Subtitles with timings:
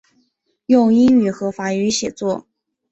[0.65, 2.47] 用英语和法语写作。